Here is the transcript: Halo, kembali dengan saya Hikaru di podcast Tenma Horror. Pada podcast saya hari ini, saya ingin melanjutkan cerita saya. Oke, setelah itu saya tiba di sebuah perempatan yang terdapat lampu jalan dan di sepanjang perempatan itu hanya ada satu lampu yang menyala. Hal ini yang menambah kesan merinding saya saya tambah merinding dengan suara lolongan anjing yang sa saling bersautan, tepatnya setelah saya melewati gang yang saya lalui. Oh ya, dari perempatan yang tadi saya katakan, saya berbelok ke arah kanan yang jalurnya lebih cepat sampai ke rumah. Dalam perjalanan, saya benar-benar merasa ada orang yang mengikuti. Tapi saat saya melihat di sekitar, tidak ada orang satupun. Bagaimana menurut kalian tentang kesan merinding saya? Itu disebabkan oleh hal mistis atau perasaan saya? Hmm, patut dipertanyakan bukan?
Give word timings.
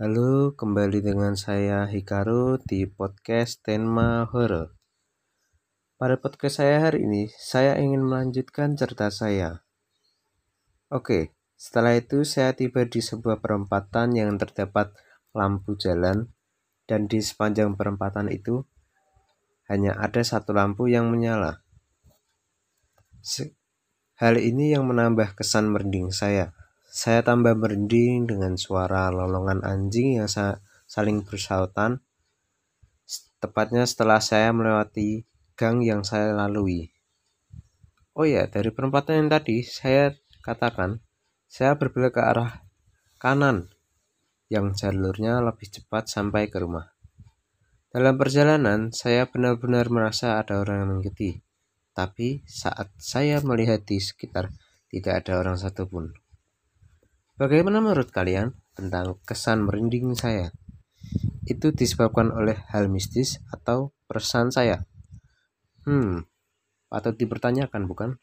Halo, 0.00 0.56
kembali 0.56 1.04
dengan 1.04 1.36
saya 1.36 1.84
Hikaru 1.84 2.64
di 2.64 2.88
podcast 2.88 3.60
Tenma 3.60 4.24
Horror. 4.24 4.72
Pada 6.00 6.16
podcast 6.16 6.64
saya 6.64 6.88
hari 6.88 7.04
ini, 7.04 7.28
saya 7.36 7.76
ingin 7.76 8.00
melanjutkan 8.00 8.72
cerita 8.72 9.12
saya. 9.12 9.68
Oke, 10.88 11.36
setelah 11.60 11.92
itu 11.92 12.24
saya 12.24 12.56
tiba 12.56 12.88
di 12.88 13.04
sebuah 13.04 13.44
perempatan 13.44 14.16
yang 14.16 14.40
terdapat 14.40 14.96
lampu 15.36 15.76
jalan 15.76 16.32
dan 16.88 17.04
di 17.04 17.20
sepanjang 17.20 17.76
perempatan 17.76 18.32
itu 18.32 18.64
hanya 19.68 19.92
ada 20.00 20.24
satu 20.24 20.56
lampu 20.56 20.88
yang 20.88 21.12
menyala. 21.12 21.60
Hal 24.16 24.40
ini 24.40 24.72
yang 24.72 24.88
menambah 24.88 25.36
kesan 25.36 25.68
merinding 25.68 26.08
saya 26.16 26.56
saya 26.92 27.24
tambah 27.24 27.56
merinding 27.56 28.28
dengan 28.28 28.60
suara 28.60 29.08
lolongan 29.08 29.64
anjing 29.64 30.20
yang 30.20 30.28
sa 30.28 30.60
saling 30.84 31.24
bersautan, 31.24 32.04
tepatnya 33.40 33.88
setelah 33.88 34.20
saya 34.20 34.52
melewati 34.52 35.24
gang 35.56 35.80
yang 35.80 36.04
saya 36.04 36.36
lalui. 36.36 36.92
Oh 38.12 38.28
ya, 38.28 38.44
dari 38.44 38.68
perempatan 38.68 39.24
yang 39.24 39.30
tadi 39.32 39.64
saya 39.64 40.12
katakan, 40.44 41.00
saya 41.48 41.80
berbelok 41.80 42.20
ke 42.20 42.22
arah 42.28 42.60
kanan 43.16 43.72
yang 44.52 44.76
jalurnya 44.76 45.40
lebih 45.40 45.72
cepat 45.72 46.12
sampai 46.12 46.52
ke 46.52 46.60
rumah. 46.60 46.92
Dalam 47.88 48.20
perjalanan, 48.20 48.92
saya 48.92 49.24
benar-benar 49.32 49.88
merasa 49.88 50.36
ada 50.36 50.60
orang 50.60 50.84
yang 50.84 50.90
mengikuti. 51.00 51.40
Tapi 51.96 52.44
saat 52.44 52.92
saya 53.00 53.40
melihat 53.40 53.80
di 53.80 53.96
sekitar, 53.96 54.52
tidak 54.92 55.24
ada 55.24 55.40
orang 55.40 55.56
satupun. 55.56 56.21
Bagaimana 57.42 57.82
menurut 57.82 58.14
kalian 58.14 58.54
tentang 58.78 59.18
kesan 59.26 59.66
merinding 59.66 60.14
saya? 60.14 60.54
Itu 61.42 61.74
disebabkan 61.74 62.30
oleh 62.30 62.54
hal 62.70 62.86
mistis 62.86 63.42
atau 63.50 63.90
perasaan 64.06 64.54
saya? 64.54 64.86
Hmm, 65.82 66.22
patut 66.86 67.18
dipertanyakan 67.18 67.90
bukan? 67.90 68.14